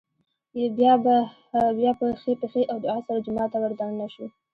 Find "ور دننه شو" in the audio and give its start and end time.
3.61-4.25